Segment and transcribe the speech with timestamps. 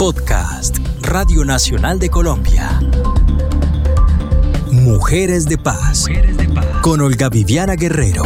[0.00, 2.80] Podcast Radio Nacional de Colombia.
[4.72, 6.06] Mujeres de Paz.
[6.80, 8.22] Con Olga Viviana Guerrero.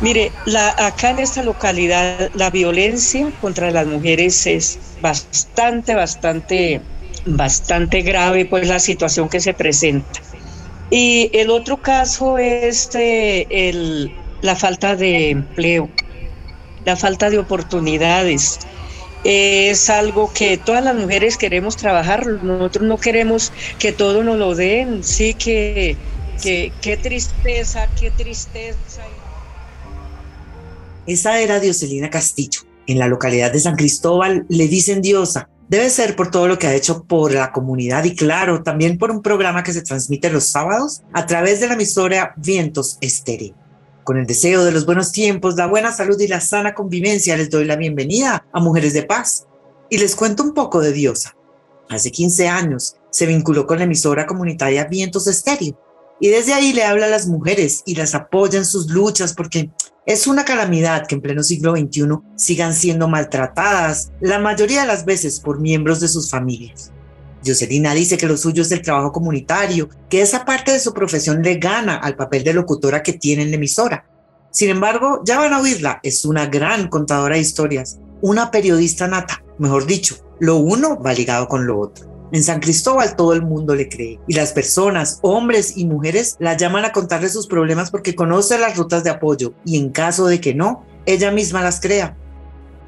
[0.00, 6.80] Mire, la, acá en esta localidad la violencia contra las mujeres es bastante, bastante,
[7.26, 10.20] bastante grave, pues la situación que se presenta.
[10.96, 14.08] Y el otro caso es eh,
[14.42, 15.90] la falta de empleo,
[16.84, 18.60] la falta de oportunidades.
[19.24, 24.54] Es algo que todas las mujeres queremos trabajar, nosotros no queremos que todo nos lo
[24.54, 25.96] den, sí que,
[26.40, 29.02] que qué tristeza, qué tristeza.
[31.08, 32.60] Esa era Dioselina Castillo.
[32.86, 35.48] En la localidad de San Cristóbal le dicen diosa.
[35.74, 39.10] Debe ser por todo lo que ha hecho por la comunidad y claro, también por
[39.10, 43.56] un programa que se transmite los sábados a través de la emisora Vientos Estéreo.
[44.04, 47.50] Con el deseo de los buenos tiempos, la buena salud y la sana convivencia, les
[47.50, 49.48] doy la bienvenida a Mujeres de Paz.
[49.90, 51.34] Y les cuento un poco de Diosa.
[51.90, 55.76] Hace 15 años se vinculó con la emisora comunitaria Vientos Estéreo
[56.20, 59.70] y desde ahí le habla a las mujeres y las apoya en sus luchas porque
[60.06, 65.04] es una calamidad que en pleno siglo XXI sigan siendo maltratadas, la mayoría de las
[65.04, 66.92] veces por miembros de sus familias.
[67.44, 71.42] Jocelina dice que lo suyo es el trabajo comunitario, que esa parte de su profesión
[71.42, 74.06] le gana al papel de locutora que tiene en la emisora.
[74.50, 79.42] Sin embargo, ya van a oírla, es una gran contadora de historias, una periodista nata,
[79.58, 82.13] mejor dicho, lo uno va ligado con lo otro.
[82.32, 86.56] En San Cristóbal todo el mundo le cree y las personas, hombres y mujeres, la
[86.56, 90.40] llaman a contarle sus problemas porque conoce las rutas de apoyo y en caso de
[90.40, 92.16] que no, ella misma las crea.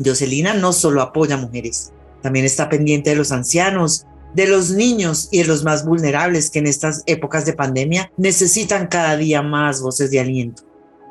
[0.04, 1.92] Jocelina no solo apoya a mujeres,
[2.22, 6.58] también está pendiente de los ancianos, de los niños y de los más vulnerables que
[6.58, 10.62] en estas épocas de pandemia necesitan cada día más voces de aliento.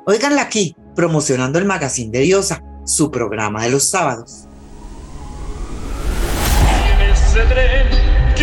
[0.05, 4.47] Óiganla aquí, promocionando el Magazine de Diosa, su programa de los sábados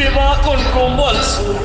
[0.02, 1.56] que va con rumbo al sur.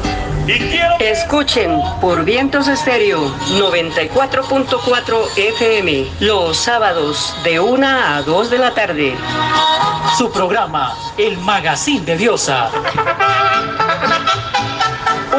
[0.45, 0.95] Y quiero...
[0.99, 9.15] Escuchen por Vientos Estéreo 94.4 FM los sábados de 1 a 2 de la tarde.
[10.17, 12.69] Su programa, El Magazine de Diosa.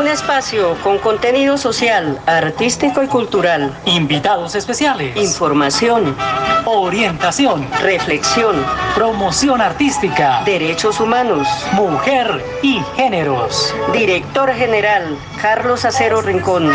[0.09, 3.79] Un espacio con contenido social, artístico y cultural.
[3.85, 5.15] Invitados especiales.
[5.19, 6.17] Información.
[6.65, 7.69] Orientación.
[7.83, 8.57] Reflexión.
[8.95, 10.41] Promoción artística.
[10.47, 11.47] Derechos humanos.
[11.73, 13.75] Mujer y géneros.
[13.93, 16.73] Director General Carlos Acero Rincón.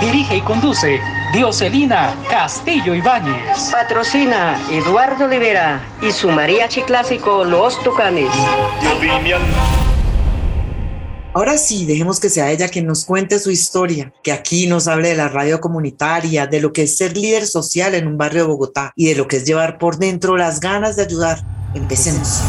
[0.00, 1.00] Dirige y conduce
[1.32, 3.72] Dioselina Castillo Ibáñez.
[3.72, 8.30] Patrocina Eduardo Rivera y su mariachi clásico Los Tucanes.
[11.34, 15.08] Ahora sí, dejemos que sea ella quien nos cuente su historia, que aquí nos hable
[15.08, 18.48] de la radio comunitaria, de lo que es ser líder social en un barrio de
[18.48, 21.42] Bogotá y de lo que es llevar por dentro las ganas de ayudar.
[21.74, 22.40] Empecemos.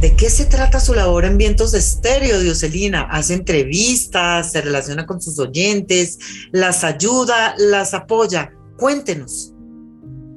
[0.00, 3.02] ¿De qué se trata su labor en Vientos de Estéreo, Dioselina?
[3.10, 6.18] Hace entrevistas, se relaciona con sus oyentes,
[6.52, 8.50] las ayuda, las apoya.
[8.78, 9.53] Cuéntenos.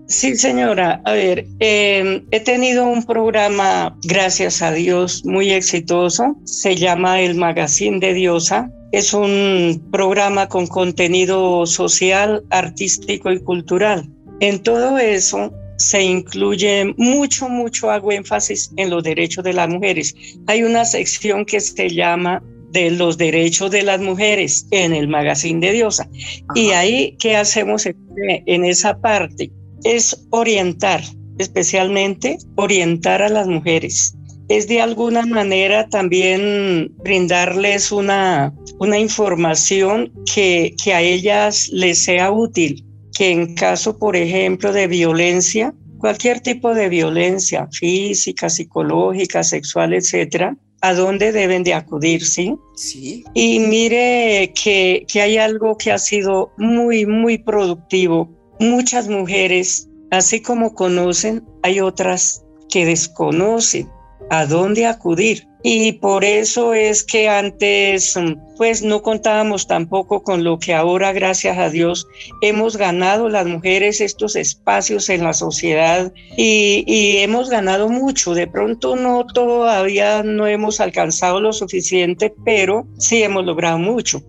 [0.07, 1.01] Sí, señora.
[1.03, 6.38] A ver, em, he tenido un programa, gracias a Dios, muy exitoso.
[6.45, 8.72] Se llama El Magazine de Diosa.
[8.94, 14.09] Es un programa con contenido social, artístico y cultural.
[14.40, 20.16] En todo eso se incluye mucho, mucho hago énfasis en los derechos de las mujeres.
[20.47, 22.41] Hay una sección que se llama
[22.72, 26.09] de los derechos de las mujeres en el magazine de Diosa.
[26.56, 29.51] Y ahí, ¿qué hacemos en esa parte?
[29.95, 31.01] Es orientar,
[31.37, 34.13] especialmente orientar a las mujeres.
[34.49, 42.31] Es de alguna manera también brindarles una, una información que, que a ellas les sea
[42.31, 42.85] útil,
[43.17, 50.55] que en caso, por ejemplo, de violencia, cualquier tipo de violencia física, psicológica, sexual, etcétera,
[50.81, 52.55] a dónde deben de acudir, ¿sí?
[52.75, 53.23] Sí.
[53.33, 60.42] Y mire que, que hay algo que ha sido muy, muy productivo muchas mujeres, así
[60.42, 63.89] como conocen, hay otras que desconocen
[64.30, 65.48] a dónde acudir.
[65.63, 68.15] Y por eso es que antes,
[68.57, 72.07] pues no contábamos tampoco con lo que ahora, gracias a Dios,
[72.42, 78.33] hemos ganado las mujeres estos espacios en la sociedad y, y hemos ganado mucho.
[78.33, 84.21] De pronto no todavía no hemos alcanzado lo suficiente, pero sí hemos logrado mucho.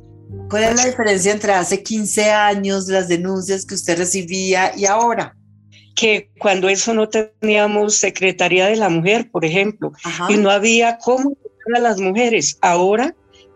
[0.49, 5.37] ¿Cuál es la diferencia entre hace 15 años, las denuncias que usted recibía y ahora?
[5.95, 9.93] Que cuando eso no teníamos Secretaría de la Mujer, por ejemplo,
[10.29, 11.37] y no había cómo
[11.77, 12.59] a las mujeres.
[12.63, 13.15] Ahora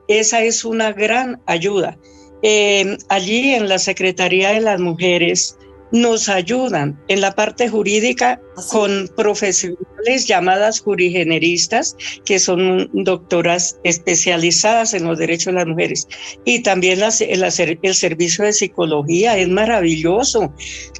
[0.09, 1.97] esa es una gran ayuda.
[2.43, 5.56] Eh, allí en la Secretaría de las Mujeres
[5.93, 9.87] nos ayudan en la parte jurídica ¿Ah, con profesionales
[10.27, 16.09] llamadas jurigeneristas, que son doctoras especializadas en los derechos de las mujeres.
[16.45, 17.43] Y también el,
[17.83, 20.53] el, servicio de psicología es maravilloso,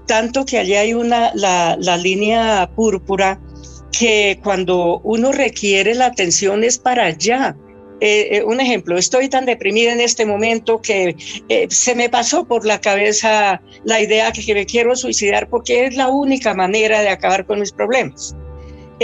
[0.07, 3.41] tanto que allí hay una, la, la línea púrpura
[3.91, 7.57] que cuando uno requiere la atención es para allá
[8.05, 11.15] eh, eh, un ejemplo, estoy tan deprimida en este momento que
[11.49, 15.87] eh, se me pasó por la cabeza la idea que, que me quiero suicidar porque
[15.87, 18.35] es la única manera de acabar con mis problemas.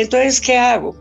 [0.01, 0.95] Entonces, ¿qué hago?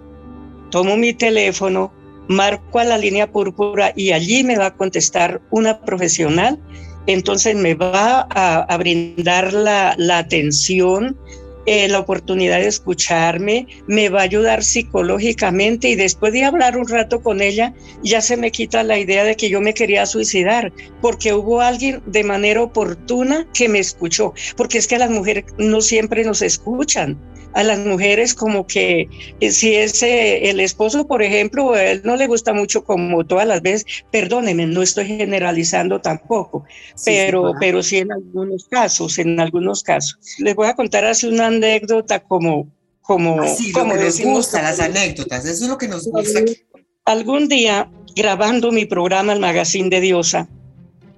[0.71, 1.91] Tomo mi teléfono,
[2.27, 6.59] marco a la línea púrpura y allí me va a contestar una profesional.
[7.05, 11.17] Entonces me va a, brindar la, atención,
[11.67, 16.87] eh, la oportunidad de escucharme, me va a ayudar psicológicamente y después de hablar un
[16.87, 20.71] rato con ella, ya se me quita la idea de que yo me quería suicidar,
[21.01, 25.81] porque hubo alguien de manera oportuna que me escuchó, porque es que las mujeres no
[25.81, 27.17] siempre nos escuchan
[27.57, 29.09] a las mujeres como que
[29.39, 33.47] eh, si es el esposo, por ejemplo, a él no le gusta mucho como todas
[33.47, 36.65] las veces, perdónenme, no estoy generalizando tampoco,
[37.03, 40.19] pero, sí, pero sí en algunos casos, en algunos casos.
[40.37, 42.67] Les voy a contar así una anécdota como...
[43.01, 46.41] como, así, como nos gusta, las anécdotas, eso es lo que nos gusta.
[47.05, 50.49] Algún día, grabando mi programa El Magazine de Diosa,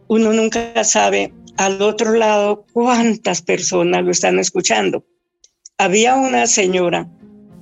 [0.08, 5.04] uno nunca sabe al otro lado cuántas personas lo están escuchando.
[5.78, 7.08] Había una señora,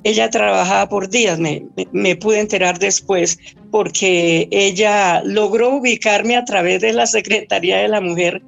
[0.03, 3.37] ella trabajaba por días, me, me, pude enterar después,
[3.71, 8.41] porque ella logró ubicarme a través de la Secretaría de la Mujer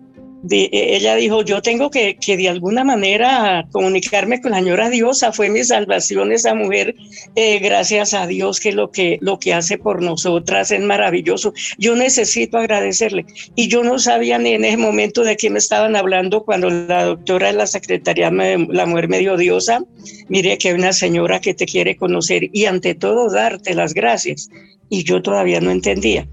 [0.49, 5.31] e, ella dijo, yo tengo que, que, de alguna manera comunicarme con la señora Diosa,
[5.31, 6.95] fue mi salvación esa mujer,
[7.35, 11.53] eh, gracias a Dios que lo, que lo que hace por nosotras es maravilloso.
[11.77, 13.25] Yo necesito agradecerle.
[13.55, 17.03] Y yo no sabía ni en ese momento de qué me estaban hablando cuando la
[17.03, 19.83] doctora de la Secretaría, la mujer me dio Diosa,
[20.29, 24.49] mire que hay una señora que te quiere conocer y ante todo darte las gracias.
[24.89, 26.27] Y yo todavía no entendía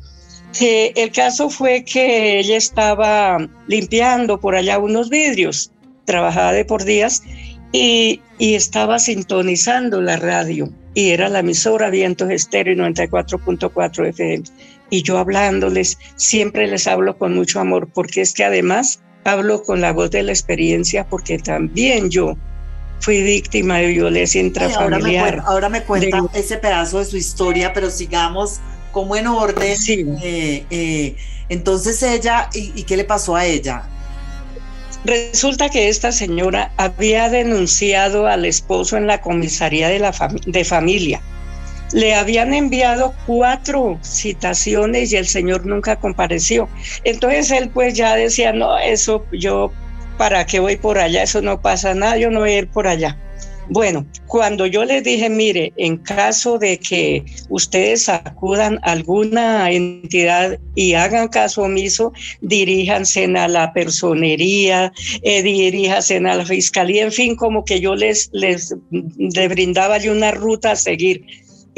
[0.61, 5.71] el caso fue que ella estaba limpiando por allá unos vidrios,
[6.05, 7.23] trabajaba de por días
[7.73, 14.45] y, estaba sintonizando la radio y era la emisora Vientos Estéreo 94.4 FM.
[14.91, 19.81] Y yo hablándoles, siempre les hablo con mucho amor porque es que además hablo con
[19.81, 22.37] la voz de la experiencia porque también yo
[23.01, 25.43] fui víctima de violencia intrafamiliar.
[25.45, 28.61] ahora, me, cuenta ese pedazo de su historia, pero sigamos
[28.97, 29.77] como en orden.
[30.23, 31.17] Eh, eh,
[31.51, 33.83] entonces ella, ¿y, qué le pasó a ella?
[35.05, 40.15] Resulta que esta señora había denunciado al esposo en la comisaría de, la
[40.47, 41.21] de familia.
[41.93, 46.67] Le habían enviado cuatro citaciones y el señor nunca compareció.
[47.05, 49.73] Entonces él pues ya decía, no, eso yo,
[50.17, 51.23] ¿para qué voy por allá?
[51.23, 53.19] Eso no pasa nada, yo no voy a ir por allá.
[53.69, 60.59] Bueno, cuando yo les dije, mire, en caso de que ustedes acudan a alguna entidad
[60.77, 64.93] y hagan caso omiso, diríjanse a la personería,
[65.23, 70.31] eh, diríjanse a la fiscalía, en fin, como que yo les, les, les brindaba una
[70.31, 71.25] ruta a seguir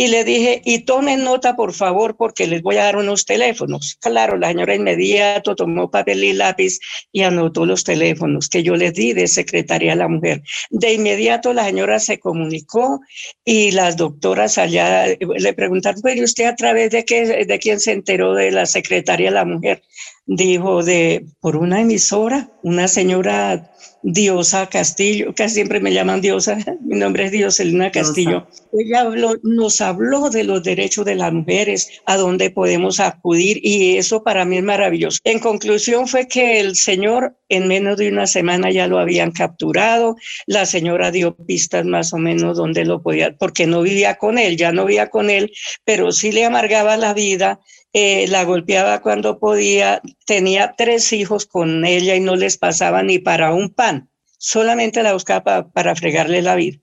[0.01, 3.99] y le dije, y tomen nota, por favor, porque les voy a dar unos teléfonos.
[4.01, 6.79] Claro, la señora inmediato tomó papel y lápiz
[7.11, 10.45] y anotó los teléfonos que yo les di de Secretaría de la Mujer.
[10.71, 13.01] De inmediato la señora se comunicó
[13.45, 17.91] y las doctoras allá le preguntaron, ¿y usted a través de, qué, de quién se
[17.91, 19.83] enteró de la Secretaría de la Mujer?
[20.27, 26.97] Dijo, de, por una emisora, una señora Diosa Castillo, que siempre me llaman Diosa, mi
[26.97, 28.47] nombre es Dioselina Castillo.
[28.73, 33.97] Ella habló, nos habló de los derechos de las mujeres, a dónde podemos acudir y
[33.97, 35.19] eso para mí es maravilloso.
[35.25, 40.17] En conclusión fue que el señor en menos de una semana ya lo habían capturado,
[40.47, 44.57] la señora dio pistas más o menos donde lo podía, porque no vivía con él,
[44.57, 45.53] ya no vivía con él,
[45.85, 47.61] pero sí le amargaba la vida
[48.01, 53.19] eh, la golpeaba cuando podía, tenía tres hijos con ella y no les pasaba ni
[53.19, 56.79] para un pan, solamente la buscaba para, fregarle la vida.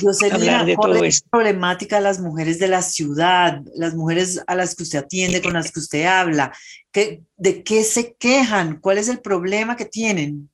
[0.00, 4.54] Yo sé hablar de todo es problemática las mujeres de la ciudad, las mujeres a
[4.54, 6.52] las que usted atiende, con las que usted habla,
[6.92, 8.78] ¿qué, ¿de qué se quejan?
[8.78, 10.48] ¿Cuál es el problema que tienen?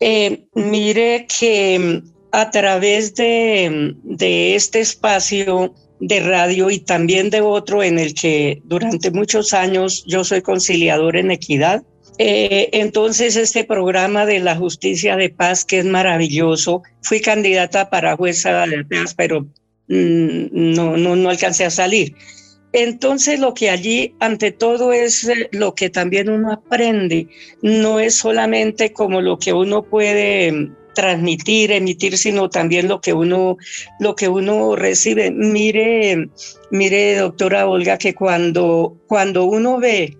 [0.00, 7.40] Eh, mire que mm, a través de, de este espacio de radio y también de
[7.42, 11.84] otro en el que durante muchos años yo soy conciliador en equidad.
[12.18, 18.16] Eh, entonces este programa de la justicia de paz, que es maravilloso, fui candidata para
[18.16, 19.42] jueza de paz, pero
[19.86, 22.16] mm, no, no, no alcancé a salir.
[22.72, 27.28] Entonces lo que allí ante todo es eh, lo que también uno aprende,
[27.62, 33.56] no es solamente como lo que uno puede transmitir, emitir, sino también lo que uno,
[34.00, 35.30] lo que uno recibe.
[35.30, 36.28] Mire,
[36.70, 40.16] mire, doctora Olga, que cuando, cuando uno ve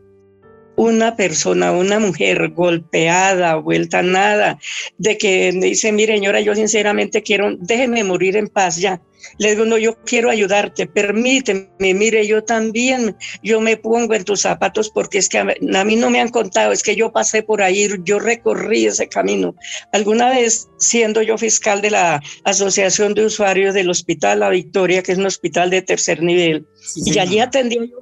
[0.77, 4.59] una persona, una mujer golpeada, vuelta a nada,
[4.99, 9.01] de que me dice, mire, señora, yo sinceramente quiero, déjeme morir en paz ya.
[9.39, 14.41] Le digo, no, yo quiero ayudarte, permíteme, mire, yo también, yo me pongo en tus
[14.41, 15.45] zapatos porque es que a,
[15.85, 19.55] mí no me han contado, es que yo pasé por ahí, yo recorrí ese camino.
[19.93, 25.13] Alguna vez, siendo yo fiscal de la Asociación de Usuarios del Hospital La Victoria, que
[25.13, 27.93] es un hospital de tercer nivel, y allí atendí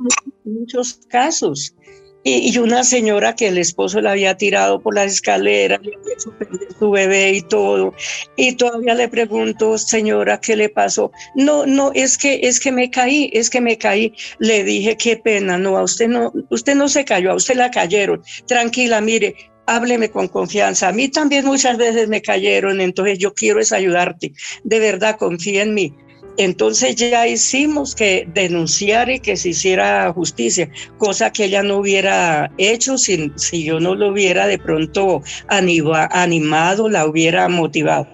[0.44, 1.74] muchos casos
[2.22, 6.36] y, una señora que el esposo la había tirado por las escaleras, le había hecho
[6.36, 7.94] perder su bebé y todo.
[8.36, 11.12] Y todavía le pregunto, señora, ¿qué le pasó?
[11.34, 14.12] No, no, es que, es que me caí, es que me caí.
[14.38, 17.70] Le dije, qué pena, no, a usted no, usted no se cayó, a usted la
[17.70, 18.22] cayeron.
[18.46, 19.34] Tranquila, mire,
[19.66, 20.88] hábleme con confianza.
[20.88, 24.32] A mí también muchas veces me cayeron, entonces yo quiero es ayudarte.
[24.64, 25.94] De verdad, confía en mí.
[26.40, 32.50] Entonces ya hicimos que denunciar y que se hiciera justicia, cosa que ella no hubiera
[32.56, 38.08] hecho si, si yo no lo hubiera de pronto animado, la hubiera motivado.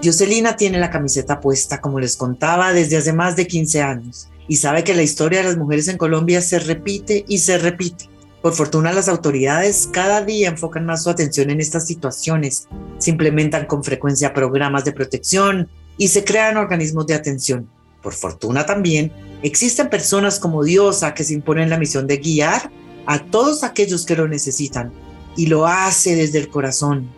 [0.00, 4.54] Dioselina tiene la camiseta puesta, como les contaba, desde hace más de 15 años y
[4.54, 8.08] sabe que la historia de las mujeres en Colombia se repite y se repite.
[8.42, 12.68] Por fortuna las autoridades cada día enfocan más su atención en estas situaciones,
[12.98, 17.68] se implementan con frecuencia programas de protección y se crean organismos de atención.
[18.00, 22.70] Por fortuna también existen personas como Diosa que se imponen la misión de guiar
[23.06, 24.92] a todos aquellos que lo necesitan
[25.36, 27.08] y lo hace desde el corazón.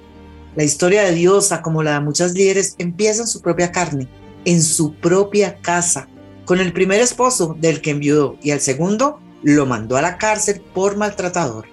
[0.57, 4.09] La historia de Diosa, como la de muchas líderes, empieza en su propia carne,
[4.47, 6.09] en su propia casa,
[6.47, 10.61] con el primer esposo del que enviudó y el segundo lo mandó a la cárcel
[10.75, 11.67] por maltratador.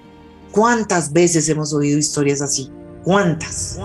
[0.52, 2.72] ¿Cuántas veces hemos oído historias así?
[3.04, 3.80] ¿Cuántas?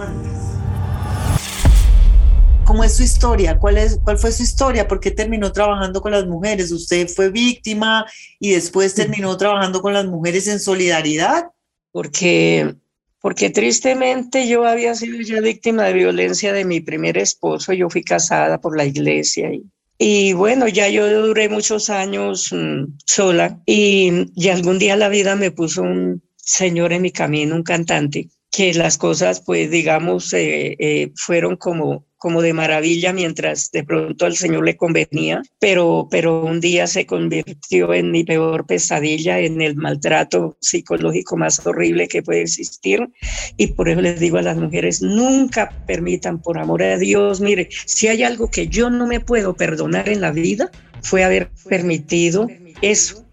[2.65, 3.59] ¿Cómo es su historia?
[3.59, 4.87] ¿Cuál, es, ¿Cuál fue su historia?
[4.87, 6.71] ¿Por qué terminó trabajando con las mujeres?
[6.71, 8.07] ¿Usted fue víctima
[8.39, 11.51] y después terminó trabajando con las mujeres en solidaridad?
[11.91, 12.75] Porque,
[13.21, 17.73] porque tristemente yo había sido ya víctima de violencia de mi primer esposo.
[17.73, 19.65] Yo fui casada por la iglesia y
[20.05, 25.37] y bueno, ya yo duré muchos años mm, sola y, y algún día la vida
[25.37, 30.75] me puso un señor en mi camino, un cantante, que las cosas, pues digamos, eh,
[30.81, 36.45] eh, fueron como como de maravilla mientras de pronto al Señor le convenía, pero, pero
[36.45, 42.23] un día se convirtió en mi peor pesadilla, en el maltrato psicológico más horrible que
[42.23, 43.09] puede existir.
[43.57, 47.69] Y por eso les digo a las mujeres, nunca permitan, por amor a Dios, mire,
[47.87, 50.71] si hay algo que yo no me puedo perdonar en la vida,
[51.03, 52.47] fue haber permitido
[52.83, 53.27] eso.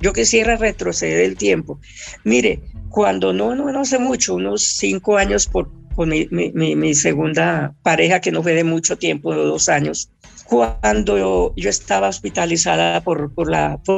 [0.00, 1.78] Yo quisiera retroceder el tiempo.
[2.24, 7.74] Mire, cuando no, no, no hace mucho, unos cinco años por con mi, mi, segunda
[7.82, 10.10] pareja, que no fue de mucho tiempo, dos años,
[10.44, 13.30] cuando yo, estaba hospitalizada por,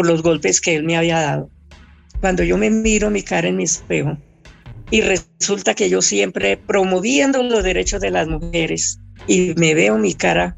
[0.05, 1.51] los golpes que él me había dado.
[2.21, 4.17] Cuando yo me miro mi cara en mi espejo
[4.91, 10.15] y resulta que yo siempre promoviendo los derechos de las mujeres y me veo mi
[10.15, 10.57] cara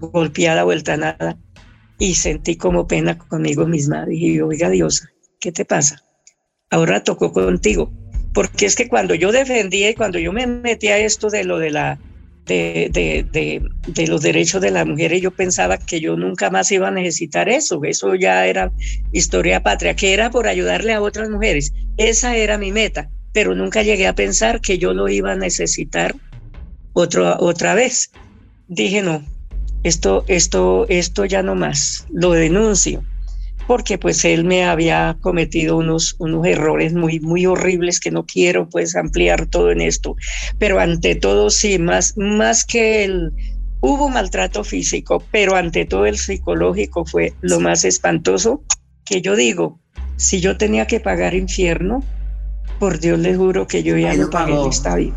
[0.00, 1.38] golpeada, vuelta nada,
[1.98, 4.04] y sentí como pena conmigo misma.
[4.04, 5.06] Dije, oiga Dios,
[5.40, 6.02] ¿qué te pasa?
[6.70, 7.92] Ahora tocó contigo
[8.36, 11.58] porque es que cuando yo defendía y cuando yo me metía a esto de lo
[11.58, 11.98] de la
[12.44, 16.88] de, de, de, los derechos de las mujeres, yo pensaba que yo nunca más iba
[16.88, 18.70] a necesitar eso, eso ya era
[19.10, 23.82] historia patria, que era por ayudarle a otras mujeres, esa era mi meta, pero nunca
[23.82, 26.14] llegué a pensar que yo lo iba a necesitar
[26.92, 28.10] otro, otra vez.
[28.68, 29.24] Dije, no,
[29.82, 33.02] esto, esto, esto ya no más, lo denuncio
[33.66, 38.68] porque pues él me había cometido unos, unos errores muy, muy horribles que no quiero
[38.68, 40.16] pues ampliar todo en esto,
[40.58, 43.32] pero ante todo sí, más, más que el,
[43.80, 48.62] hubo maltrato físico, pero ante todo el psicológico fue lo más espantoso
[49.04, 49.80] que yo digo,
[50.16, 52.02] si yo tenía que pagar infierno,
[52.78, 55.16] por Dios le juro que yo ya no pagué esta vida.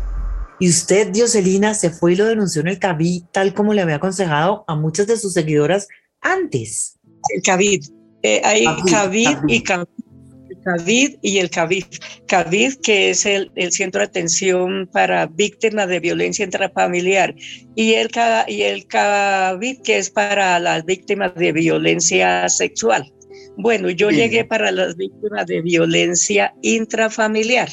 [0.60, 3.96] Y usted, Dioselina, se fue y lo denunció en el CABID, tal como le había
[3.96, 5.88] aconsejado a muchas de sus seguidoras
[6.20, 6.98] antes.
[7.34, 7.84] El CABID,
[8.22, 11.84] eh, hay CAVID y CAVID y el CAVID.
[12.26, 17.34] CAVID, que es el, el, centro de atención para víctimas de violencia intrafamiliar,
[17.74, 18.10] y el,
[18.46, 23.10] y el CAVID, que es para las víctimas de violencia sexual.
[23.56, 27.68] Bueno, yo llegué para las víctimas de violencia intrafamiliar.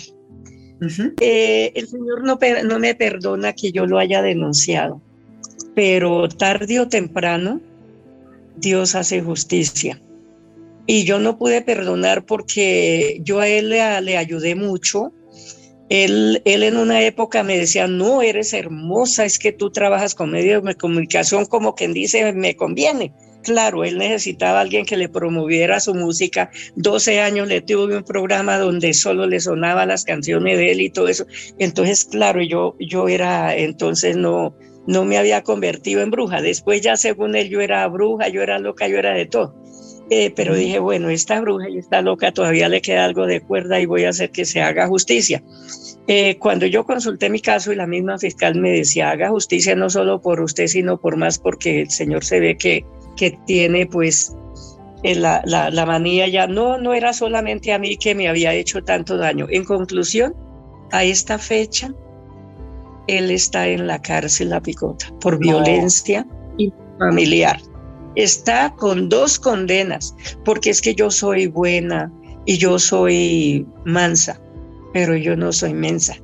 [1.21, 5.01] Eh, el Señor no, no me perdona que yo lo haya denunciado,
[5.75, 7.61] pero tarde o temprano
[8.57, 9.99] Dios hace justicia.
[10.87, 15.11] Y yo no pude perdonar porque yo a él le, ayudé mucho.
[15.89, 20.31] Él, él, en una época me decía, no, eres hermosa, es que tú trabajas con
[20.31, 23.13] medios de comunicación como quien dice, me conviene.
[23.43, 26.51] Claro, él necesitaba a alguien que le promoviera su música.
[26.75, 30.89] 12 años le tuve un programa donde solo le sonaban las canciones de él y
[30.89, 31.25] todo eso.
[31.59, 34.55] Entonces, claro, yo, yo era, entonces no,
[34.87, 36.41] no me había convertido en bruja.
[36.41, 39.55] Después ya según él yo era bruja, yo era loca, yo era de todo.
[40.09, 43.79] Eh, pero dije, bueno, esta bruja y esta loca todavía le queda algo de cuerda
[43.79, 45.43] y voy a hacer que se haga justicia.
[46.07, 49.89] Eh, cuando yo consulté mi caso y la misma fiscal me decía, haga justicia no
[49.89, 52.85] solo por usted, sino por más, porque el señor se ve que,
[53.17, 54.33] que tiene pues
[55.03, 58.53] eh, la, la, la manía ya, no, no era solamente a mí que me había
[58.53, 59.47] hecho tanto daño.
[59.49, 60.33] En conclusión,
[60.91, 61.93] a esta fecha,
[63.07, 66.25] él está en la cárcel, la picota, por violencia
[66.97, 67.59] familiar.
[68.17, 72.11] Está con dos condenas, porque es que yo soy buena
[72.45, 74.41] y yo soy mansa,
[74.91, 76.15] pero yo no soy mensa.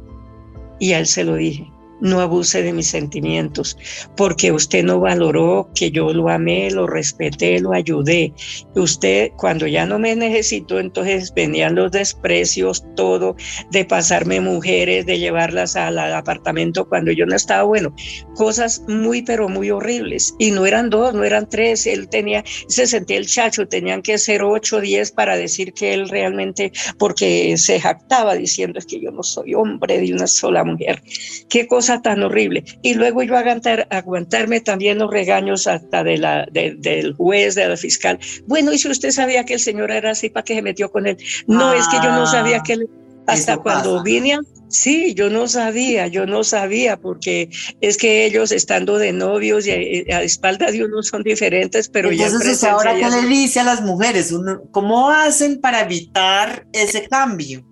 [0.80, 1.73] Y a él se lo dije
[2.04, 3.78] no abuse de mis sentimientos,
[4.16, 8.34] porque usted no valoró que yo lo amé, lo respeté, lo ayudé.
[8.76, 13.36] Usted, cuando ya no me necesitó, entonces venían los desprecios, todo,
[13.72, 17.96] de pasarme mujeres, de llevarlas al, apartamento cuando yo no estaba, bueno,
[18.36, 20.36] cosas muy, pero muy horribles.
[20.40, 24.18] Y no eran dos, no eran tres, él tenía, se sentía el chacho, tenían que
[24.18, 29.12] ser ocho, diez para decir que él realmente, porque se jactaba diciendo es que yo
[29.12, 31.02] no soy hombre de una sola mujer.
[31.50, 32.64] Qué cosa tan horrible.
[32.82, 37.78] Y luego yo aguantar, aguantarme también los regaños hasta de la, del juez, de la
[37.78, 38.20] fiscal.
[38.48, 41.08] Bueno, y si usted sabía que el señor era así, ¿para qué se metió con
[41.08, 41.18] él?
[41.48, 42.90] No, es que yo no sabía que él...
[43.26, 48.98] Hasta cuando vine, sí, yo no sabía, yo no sabía, porque es que ellos estando
[48.98, 49.72] de novios y
[50.12, 52.74] a, espalda de uno son diferentes, pero Entonces, ya...
[52.74, 54.34] ahora qué le dice a las mujeres?
[54.72, 57.66] ¿Cómo hacen para evitar ese cambio?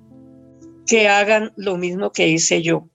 [0.88, 2.88] Que hagan lo mismo que hice yo,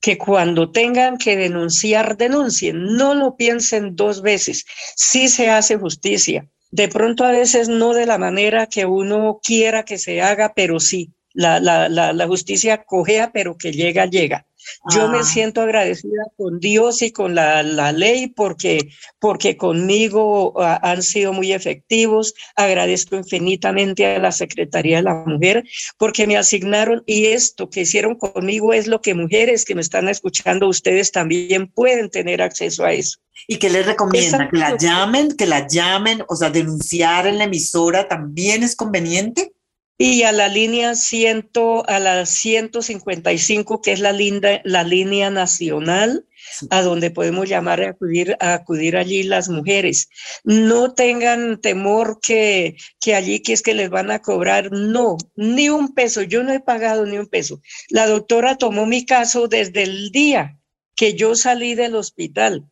[0.00, 4.64] que cuando tengan que denunciar, denuncien, no lo piensen dos veces,
[4.96, 6.48] sí se hace justicia.
[6.70, 10.80] De pronto a veces no de la manera que uno quiera que se haga, pero
[10.80, 14.44] sí, la, la, la, la justicia cojea, pero que llega, llega.
[14.92, 15.22] Yo me ah.
[15.22, 18.88] siento agradecida con Dios y con la, la ley porque,
[19.20, 22.34] porque conmigo uh, han sido muy efectivos.
[22.56, 25.62] Agradezco infinitamente a la Secretaría de la Mujer
[25.96, 30.08] porque me asignaron y esto que hicieron conmigo es lo que mujeres que me están
[30.08, 33.20] escuchando, ustedes también pueden tener acceso a eso.
[33.46, 34.48] ¿Y qué les recomienda?
[34.50, 35.36] ¿Que la llamen?
[35.36, 36.24] ¿Que la llamen?
[36.28, 39.52] O sea, denunciar en la emisora también es conveniente
[40.00, 41.50] y a la línea 100,
[41.88, 46.24] a la 155, que es la, linda, la línea nacional,
[46.70, 50.08] a donde podemos llamar a acudir, a acudir allí las mujeres.
[50.44, 55.68] No tengan temor que, que allí que es que les van a cobrar, no, ni
[55.68, 57.60] un peso, yo no he pagado ni un peso.
[57.88, 60.60] La doctora tomó mi caso desde el día
[60.94, 62.70] que yo salí del hospital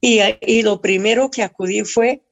[0.00, 2.22] y, y lo primero que acudí fue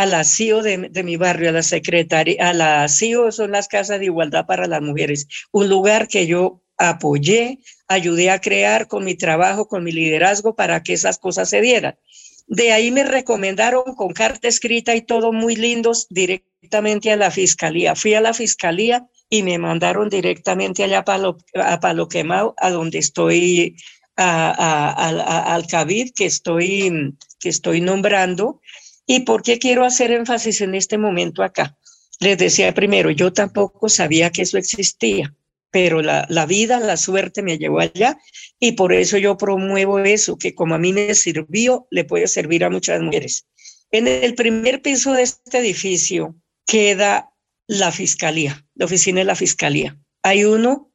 [0.00, 3.98] a la CIO de, mi barrio, a la secretaria, a la CIO son las casas
[3.98, 9.14] de igualdad para las mujeres, un lugar que yo apoyé, ayudé a crear con mi
[9.14, 11.98] trabajo, con mi liderazgo para que esas cosas se dieran.
[12.46, 17.94] De ahí me recomendaron con carta escrita y todo muy lindos directamente a la fiscalía.
[17.94, 22.70] Fui a la fiscalía y me mandaron directamente allá a Palo, a Palo Quemado, a
[22.70, 23.76] donde estoy,
[24.16, 28.62] al CABID que estoy, que estoy nombrando
[29.06, 31.76] ¿Y por qué quiero hacer énfasis en este momento acá?
[32.20, 35.34] Les decía primero, yo tampoco sabía que eso existía,
[35.70, 38.18] pero la, la vida, la suerte me llevó allá
[38.58, 42.64] y por eso yo promuevo eso, que como a mí me sirvió, le puede servir
[42.64, 43.46] a muchas mujeres.
[43.90, 46.36] En el primer piso de este edificio
[46.66, 47.32] queda
[47.66, 49.98] la fiscalía, la oficina de la fiscalía.
[50.22, 50.92] Hay uno,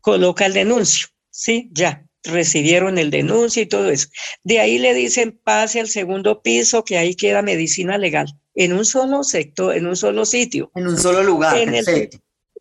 [0.00, 1.68] coloca el denuncio, ¿sí?
[1.72, 4.08] Ya recibieron el denuncio y todo eso.
[4.44, 8.84] De ahí le dicen pase al segundo piso, que ahí queda medicina legal, en un
[8.84, 10.70] solo sector, en un solo sitio.
[10.74, 11.56] En un solo lugar.
[11.56, 11.74] En,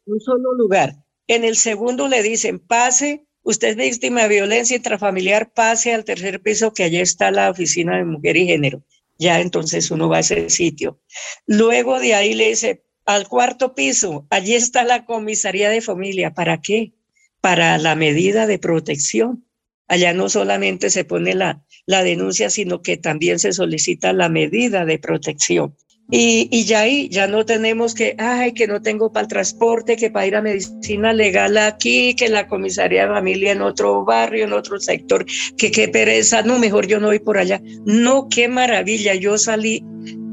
[0.06, 0.96] un solo lugar.
[1.28, 6.42] En el segundo le dicen pase, usted es víctima de violencia intrafamiliar, pase al tercer
[6.42, 8.84] piso, que allí está la oficina de mujer y género.
[9.18, 11.02] Ya entonces uno va a ese sitio.
[11.46, 16.34] Luego de ahí le dice al cuarto piso, allí está la comisaría de familia.
[16.34, 16.94] ¿Para qué?
[17.42, 19.49] Para la medida de protección
[19.90, 24.86] Allá no solamente se pone la, la denuncia, sino que también se solicita la medida
[24.86, 25.76] de protección.
[26.12, 30.10] Y, ya ahí, ya no tenemos que, ay, que no tengo para el transporte, que
[30.10, 34.54] para ir a medicina legal aquí, que la comisaría de familia en otro barrio, en
[34.54, 35.24] otro sector,
[35.56, 37.62] que qué pereza, no, mejor yo no voy por allá.
[37.86, 39.84] No, qué maravilla, yo salí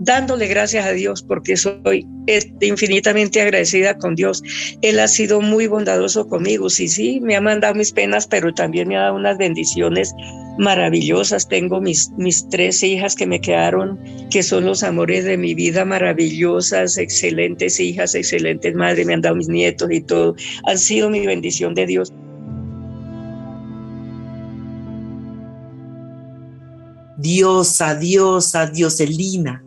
[0.06, 4.42] dándole gracias a Dios porque soy este, infinitamente agradecida con Dios.
[4.80, 6.70] Él ha sido muy bondadoso conmigo.
[6.70, 10.14] Sí, sí, me ha mandado mis penas, pero también me ha dado unas bendiciones
[10.58, 11.48] maravillosas.
[11.48, 13.98] Tengo mis, mis tres hijas que me quedaron,
[14.30, 19.34] que son los amores de mi vida, maravillosas, excelentes hijas, excelentes madres, me han dado
[19.34, 20.36] mis nietos y todo.
[20.66, 22.12] Han sido mi bendición de Dios.
[27.18, 29.65] Diosa, diosa, dioselina.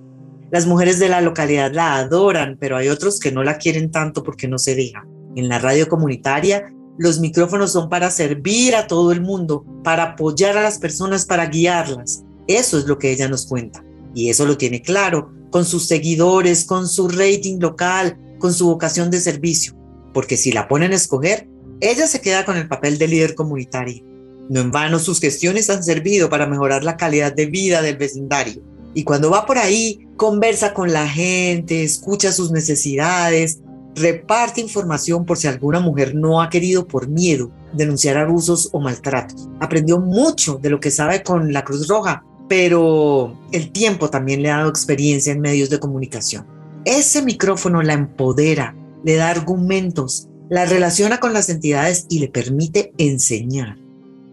[0.51, 4.23] Las mujeres de la localidad la adoran, pero hay otros que no la quieren tanto
[4.23, 5.05] porque no se deja.
[5.35, 10.57] En la radio comunitaria, los micrófonos son para servir a todo el mundo, para apoyar
[10.57, 12.23] a las personas, para guiarlas.
[12.47, 13.83] Eso es lo que ella nos cuenta.
[14.15, 19.11] Y eso lo tiene claro, con sus seguidores, con su rating local, con su vocación
[19.11, 19.75] de servicio.
[20.13, 21.47] Porque si la ponen a escoger,
[21.79, 24.03] ella se queda con el papel de líder comunitario.
[24.49, 28.63] No en vano sus gestiones han servido para mejorar la calidad de vida del vecindario.
[28.93, 33.59] Y cuando va por ahí, conversa con la gente, escucha sus necesidades,
[33.95, 39.47] reparte información por si alguna mujer no ha querido por miedo denunciar abusos o maltratos.
[39.59, 44.49] Aprendió mucho de lo que sabe con la Cruz Roja, pero el tiempo también le
[44.49, 46.47] ha dado experiencia en medios de comunicación.
[46.85, 52.91] Ese micrófono la empodera, le da argumentos, la relaciona con las entidades y le permite
[52.97, 53.77] enseñar.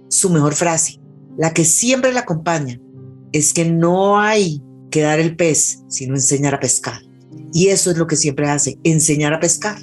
[0.08, 1.00] Su mejor frase,
[1.36, 2.80] la que siempre la acompaña,
[3.36, 7.00] es que no hay que dar el pez, sino enseñar a pescar.
[7.52, 9.78] Y eso es lo que siempre hace, enseñar a pescar.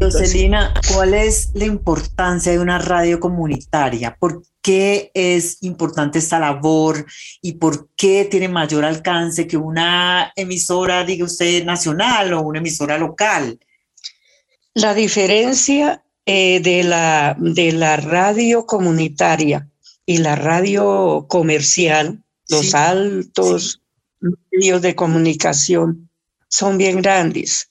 [0.00, 4.16] Jocelina, ¿cuál es la importancia de una radio comunitaria?
[4.18, 7.06] ¿Por qué es importante esta labor
[7.40, 12.98] y por qué tiene mayor alcance que una emisora, diga usted, nacional o una emisora
[12.98, 13.60] local?
[14.74, 19.68] La diferencia eh, de, la, de la radio comunitaria
[20.06, 23.82] y la radio comercial, los altos
[24.50, 26.10] medios de comunicación
[26.48, 27.70] son bien grandes.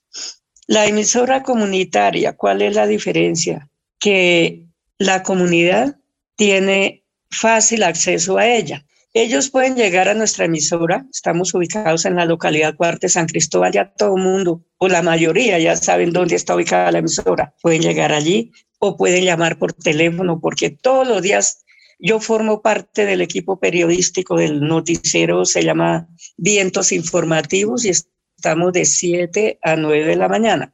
[0.68, 3.70] La emisora comunitaria, ¿cuál es la diferencia?
[4.00, 4.66] Que
[4.98, 5.98] la comunidad
[6.36, 8.86] tiene fácil acceso a ella.
[9.14, 13.94] Ellos pueden llegar a nuestra emisora, estamos ubicados en la localidad Cuarte San Cristóbal, ya
[13.94, 18.12] todo el mundo, o la mayoría ya saben dónde está ubicada la emisora, pueden llegar
[18.12, 21.64] allí o pueden llamar por teléfono, porque todos los días
[22.00, 28.86] yo formo parte del equipo periodístico del noticiero, se llama Vientos Informativos y estamos de
[28.86, 30.74] 7 a 9 de la mañana.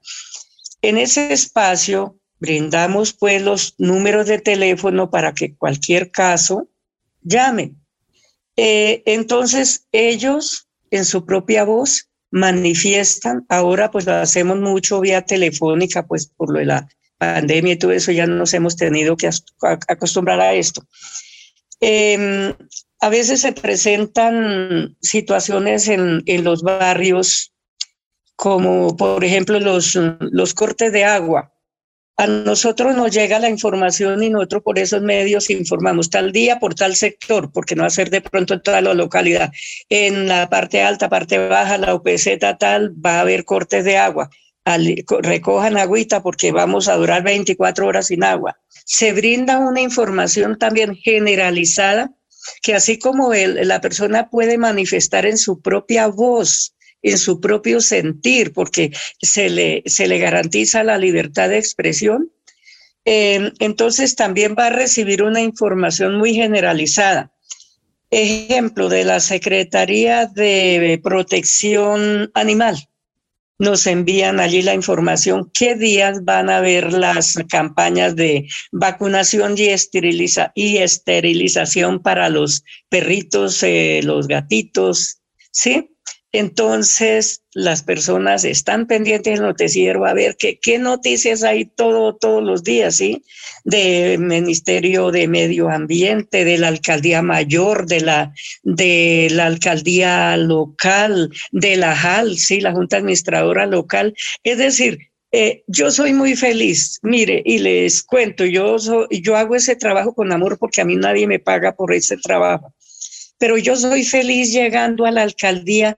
[0.82, 6.70] En ese espacio brindamos pues los números de teléfono para que cualquier caso
[7.24, 7.76] llame
[8.56, 16.06] eh, entonces ellos en su propia voz manifiestan, ahora pues lo hacemos mucho vía telefónica,
[16.06, 16.88] pues por lo de la
[17.18, 19.30] pandemia y todo eso ya nos hemos tenido que
[19.88, 20.86] acostumbrar a esto.
[21.80, 22.54] Em,
[23.00, 27.54] a veces se presentan situaciones en, en, los barrios
[28.36, 31.54] como por ejemplo los, los cortes de agua
[32.18, 36.74] a nosotros nos llega la información y nosotros por esos medios informamos tal día por
[36.74, 39.52] tal sector, porque no ser de pronto en toda la localidad.
[39.88, 44.32] En la parte alta, parte baja, la UPZ tal, va a haber cortes de agua.
[45.22, 48.58] recojan agüita porque vamos a durar 24 horas sin agua.
[48.84, 52.12] Se brinda una información también generalizada
[52.64, 58.54] que así como la persona puede manifestar en su propia voz en su propio sentir,
[58.54, 62.32] porque se le, se le garantiza la libertad de expresión,
[63.06, 67.32] em, entonces también va a recibir una información muy generalizada.
[68.10, 72.88] Ejemplo de la Secretaría de Protección Animal.
[73.60, 79.70] Nos envían allí la información qué días van a haber las campañas de vacunación y,
[80.54, 85.90] y esterilización para los perritos, eh, los gatitos, ¿sí?
[86.38, 92.64] Entonces, las personas están pendientes del noticiero a ver qué, noticias hay todo, todos los
[92.64, 93.24] días, ¿sí?
[93.64, 101.32] Del Ministerio de Medio Ambiente, de la Alcaldía Mayor, de la, de la Alcaldía Local,
[101.52, 102.62] de la JAL, ¿sí?
[102.62, 104.14] La Junta Administradora Local.
[104.44, 105.00] Es decir,
[105.32, 108.78] eh, yo soy muy feliz, mire, y les cuento, yo,
[109.10, 112.76] yo hago ese trabajo con amor porque a mí nadie me paga por ese trabajo
[113.38, 115.98] pero yo soy feliz llegando a la alcaldía,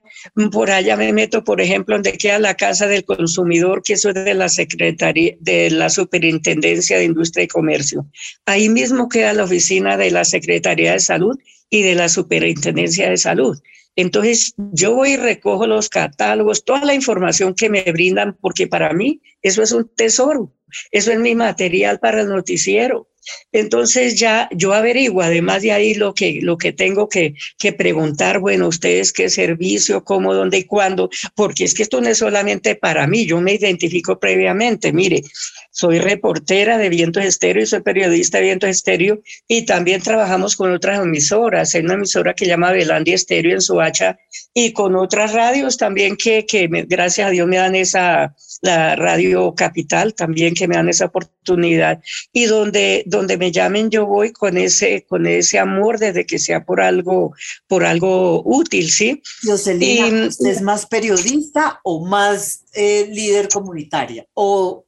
[0.52, 4.14] por allá me meto, por ejemplo, donde queda la Casa del Consumidor, que eso es
[4.14, 8.06] de la Secretaría, de la Superintendencia de Industria y Comercio.
[8.46, 11.38] Ahí mismo queda la oficina de la Secretaría de Salud
[11.70, 13.58] y de la Superintendencia de Salud.
[13.96, 18.92] Entonces yo voy y recojo los catálogos, toda la información que me brindan, porque para
[18.92, 20.54] mí eso es un tesoro,
[20.90, 23.08] eso es mi material para el noticiero.
[23.52, 28.38] Entonces ya yo averiguo, además de ahí lo que, lo que tengo que, que preguntar,
[28.38, 32.74] bueno, ustedes qué servicio, cómo, dónde y cuándo, porque es que esto no es solamente
[32.76, 35.22] para mí, yo me identifico previamente, mire,
[35.70, 40.72] soy reportera de Vientos Estéreo y soy periodista de Vientos Estéreo y también trabajamos con
[40.72, 44.18] otras emisoras, hay una emisora que llama Belandi Estéreo en Soacha
[44.54, 49.54] y con otras radios también que, que gracias a Dios me dan esa, la Radio
[49.54, 52.00] Capital también que me dan esa oportunidad
[52.32, 56.64] y donde, donde me llamen yo voy con ese, con ese amor desde que sea
[56.64, 57.34] por algo,
[57.66, 59.22] por algo útil, ¿sí?
[59.42, 64.26] Jocelyn, ¿usted es más periodista o más eh, líder comunitaria?
[64.34, 64.84] ¿O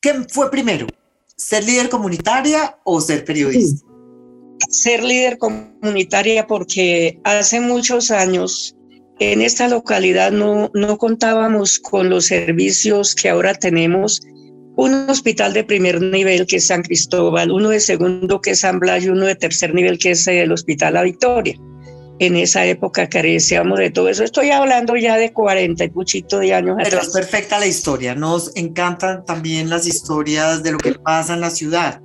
[0.00, 0.86] qué fue primero?
[1.36, 3.86] ¿Ser líder comunitaria o ser periodista?
[4.68, 8.76] Ser líder comunitaria porque hace muchos años
[9.20, 14.20] en esta localidad no, no contábamos con los servicios que ahora tenemos.
[14.76, 18.78] Un hospital de primer nivel que es San Cristóbal, uno de segundo que es San
[18.78, 21.54] Blas y uno de tercer nivel que es el Hospital La Victoria.
[22.18, 24.24] En esa época carecíamos de todo eso.
[24.24, 28.14] Estoy hablando ya de 40 y puchito de años Pero es perfecta la historia.
[28.14, 32.00] Nos encantan también las historias de lo que pasa en la ciudad.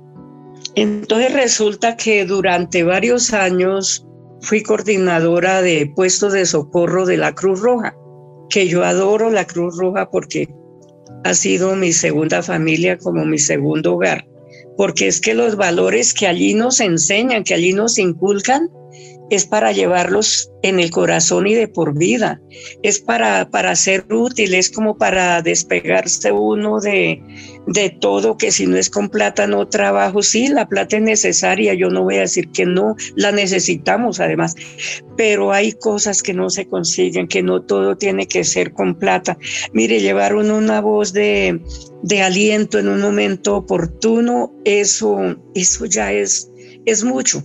[0.74, 4.05] Entonces resulta que durante varios años
[4.40, 7.96] fui coordinadora de puestos de socorro de la Cruz Roja,
[8.48, 10.48] que yo adoro la Cruz Roja porque
[11.24, 14.26] ha sido mi segunda familia como mi segundo hogar,
[14.76, 18.68] porque es que los valores que allí nos enseñan, que allí nos inculcan,
[19.30, 22.40] es para llevarlos en el corazón y de por vida,
[22.82, 27.22] es para, para ser útil, es como para despegarse uno de,
[27.66, 31.74] de todo, que si no es con plata no trabajo, sí, la plata es necesaria,
[31.74, 34.54] yo no voy a decir que no, la necesitamos además,
[35.16, 39.38] pero hay cosas que no se consiguen, que no todo tiene que ser con plata.
[39.72, 41.60] Mire, llevar una voz de,
[42.02, 46.50] de aliento en un momento oportuno, eso, eso ya es,
[46.84, 47.42] es mucho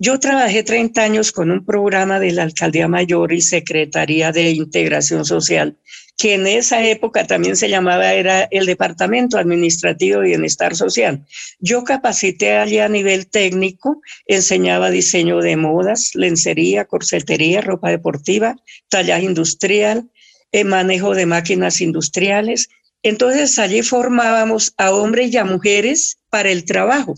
[0.00, 5.24] yo trabajé 30 años con un programa de la Alcaldía Mayor y Secretaría de Integración
[5.24, 5.76] Social,
[6.16, 11.24] que en esa época también se llamaba, era el Departamento Administrativo de Bienestar Social.
[11.58, 18.56] Yo capacité allí a nivel técnico, enseñaba diseño de modas, lencería, corsetería, ropa deportiva,
[18.88, 20.10] tallaje industrial,
[20.52, 22.68] eh, manejo de máquinas industriales.
[23.02, 27.14] Entonces allí formábamos a hombres y a mujeres para el trabajo,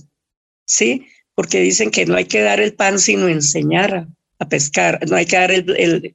[0.64, 1.06] ¿sí?
[1.40, 4.06] Porque dicen que no hay que dar el pan sino enseñar
[4.38, 6.14] a, pescar, no hay que dar el, el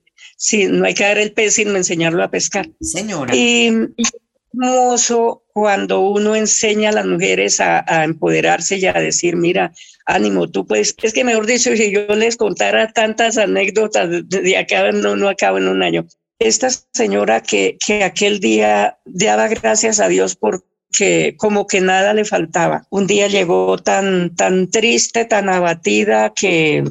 [0.69, 2.69] no hay que dar el pez sino enseñarlo a pescar.
[2.79, 3.35] Señora.
[3.35, 4.11] Y, es
[4.53, 9.73] hermoso cuando uno enseña a las mujeres a, empoderarse y a decir, mira,
[10.05, 14.91] ánimo, tú puedes, es que mejor dicho, si yo les contara tantas anécdotas de, acá,
[14.91, 16.05] no, no acabo en un año.
[16.37, 20.63] Esta señora que, que aquel día daba gracias a Dios por
[20.97, 22.85] que como que nada le faltaba.
[22.89, 26.83] Un día llegó tan, tan triste, tan abatida que,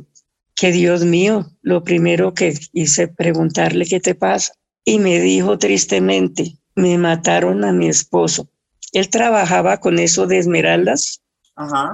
[0.55, 4.53] que Dios mío, lo primero que hice preguntarle qué te pasa.
[4.85, 8.49] Y me dijo tristemente, me mataron a mi esposo.
[8.93, 11.23] Él trabajaba con eso de esmeraldas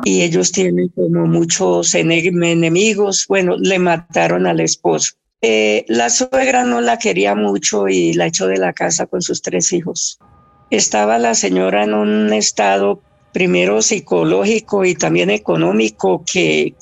[0.05, 3.27] y ellos tienen como muchos enemigos.
[3.29, 5.15] Bueno, le mataron al esposo.
[5.43, 9.41] Eh, la suegra no la quería mucho y la echó de la casa con sus
[9.41, 10.19] tres hijos
[10.71, 13.01] estaba la señora en un estado
[13.33, 16.75] primero psicológico y también económico, que,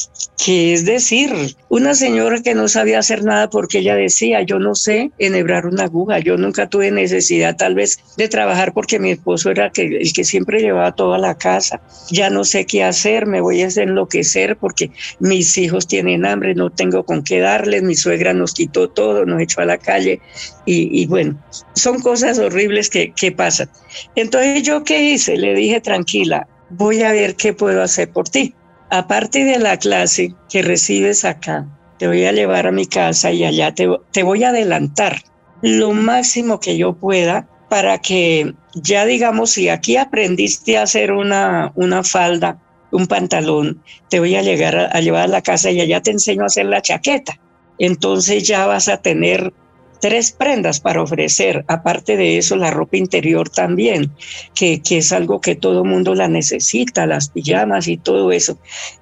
[0.45, 4.77] que es decir, una señora que no sabía hacer nada porque ella decía, yo no
[4.77, 9.51] sé enhebrar una aguja, yo nunca tuve necesidad tal vez de trabajar porque mi esposo
[9.51, 13.63] era el que siempre llevaba toda la casa, ya no sé qué hacer, me voy
[13.63, 18.55] a enloquecer porque mis hijos tienen hambre, no tengo con qué darles, mi suegra nos
[18.55, 20.21] quitó todo, nos echó a la calle
[20.65, 21.43] y, bueno,
[21.75, 23.71] son cosas horribles que, que pasan.
[24.15, 28.55] Entonces yo qué hice, le dije tranquila, voy a ver qué puedo hacer por ti.
[28.91, 31.67] Aparte de la clase que recibes acá,
[31.99, 35.23] te voy a llevar a mi casa y allá te, voy a adelantar
[35.61, 41.73] lo máximo que yo pueda para que ya digamos, si aquí aprendiste a hacer una,
[41.75, 42.59] una falda,
[42.91, 46.45] un pantalón, te voy a, llegar a, llevar a la casa y allá te enseño
[46.45, 47.39] a hacer la chaqueta.
[47.79, 49.53] Entonces ya vas a tener
[50.01, 51.65] tres prendas para ofrecer.
[51.69, 54.11] Aparte de eso, la ropa interior también,
[54.55, 58.59] que, que es algo que todo mundo la necesita, las pijamas y todo eso.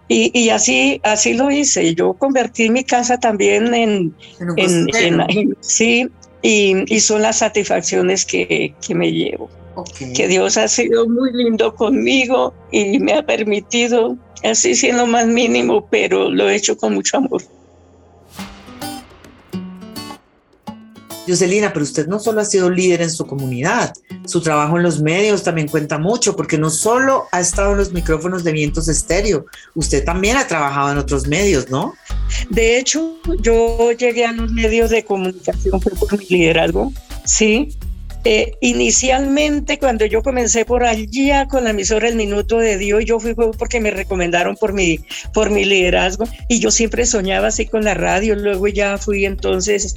[0.08, 1.94] Y, y así, así lo hice.
[1.94, 4.14] Yo convertí mi casa también en,
[4.56, 6.08] en, en, sí,
[6.42, 9.50] y, y, son las satisfacciones que, que me llevo.
[9.74, 10.12] Okay.
[10.12, 15.86] Que Dios ha sido muy lindo conmigo y me ha permitido, así siendo más mínimo,
[15.90, 17.42] pero lo he hecho con mucho amor.
[21.26, 23.94] Jocelina, pero usted no solo ha sido líder en su comunidad,
[24.26, 27.92] su trabajo en los medios también cuenta mucho, porque no solo ha estado en los
[27.92, 31.94] micrófonos de vientos estéreo, usted también ha trabajado en otros medios, ¿no?
[32.50, 36.92] De hecho, yo llegué a los medios de comunicación por mi liderazgo,
[37.24, 37.76] sí,
[38.28, 43.20] eh, inicialmente, cuando yo comencé por allá con la emisora El Minuto de Dios, yo
[43.20, 44.98] fui porque me recomendaron por mi,
[45.32, 48.34] por mi liderazgo y yo siempre soñaba así con la radio.
[48.34, 49.94] Luego ya fui entonces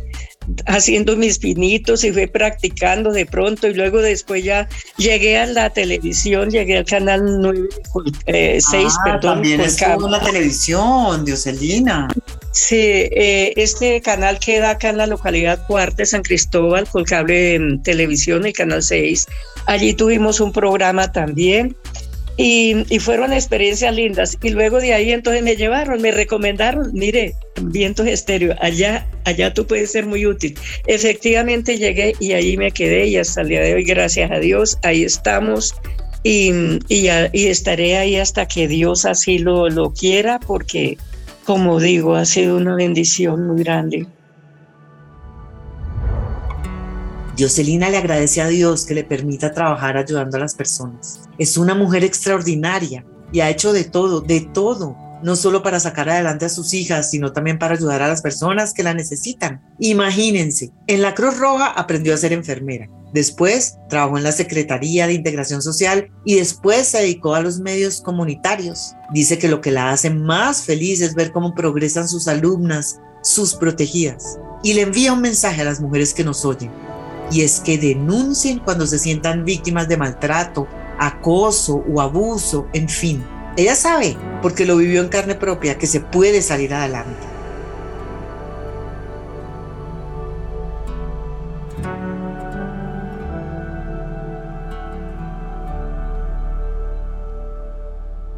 [0.68, 5.72] haciendo mis pinitos y fui practicando de pronto y luego después ya llegué a la
[5.72, 7.68] televisión, llegué al canal 9,
[8.28, 9.22] eh, 6, ah, perdón.
[9.22, 12.08] También estuvo en la televisión, Dioselina.
[12.52, 17.80] Sí, eh, este canal queda acá en la localidad Cuarte, San Cristóbal, con cable de
[17.84, 19.28] televisión, el canal 6.
[19.68, 21.76] Allí tuvimos un programa también
[22.38, 24.38] y, y, fueron experiencias lindas.
[24.42, 29.68] Y luego de ahí entonces me llevaron, me recomendaron, mire, Vientos Estéreo, allá, allá tú
[29.68, 30.58] puedes ser muy útil.
[30.88, 34.78] Efectivamente llegué y ahí me quedé y hasta el día de hoy, gracias a Dios,
[34.84, 35.76] ahí estamos.
[36.24, 36.52] Y,
[36.88, 40.98] y, y estaré ahí hasta que Dios así lo, lo quiera, porque
[41.50, 44.06] como digo, ha sido una bendición muy grande.
[47.40, 51.28] Jocelina le agradece a Dios que le permita trabajar ayudando a las personas.
[51.40, 56.10] Es una mujer extraordinaria y ha hecho de todo, de todo, no solo para sacar
[56.10, 59.62] adelante a sus hijas, sino también para ayudar a las personas que la necesitan.
[59.80, 65.14] Imagínense, en la Cruz Roja aprendió a ser enfermera Después trabajó en la Secretaría de
[65.14, 68.94] Integración Social y después se dedicó a los medios comunitarios.
[69.12, 73.56] Dice que lo que la hace más feliz es ver cómo progresan sus alumnas, sus
[73.56, 74.38] protegidas.
[74.64, 76.70] Y le envía un mensaje a las mujeres que nos oyen.
[77.32, 80.68] Y es que denuncien cuando se sientan víctimas de maltrato,
[81.00, 83.24] acoso o abuso, en fin.
[83.58, 87.28] Ella sabe, porque lo vivió en carne propia, que se puede salir adelante.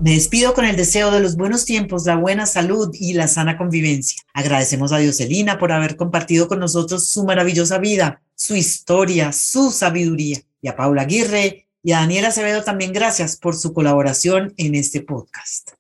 [0.02, 3.56] Me despido con el deseo de los buenos tiempos, la buena salud y la sana
[3.56, 4.24] convivencia.
[4.34, 10.40] Agradecemos a Dioselina por haber compartido con nosotros su maravillosa vida, su historia, su sabiduría.
[10.60, 15.02] Y a Paula Aguirre y a Daniela Acevedo también gracias por su colaboración en este
[15.02, 15.72] podcast.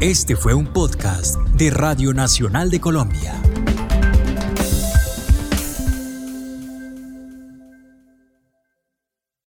[0.00, 3.40] Este fue un podcast de Radio Nacional de Colombia.